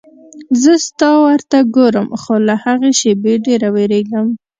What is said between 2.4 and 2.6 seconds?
له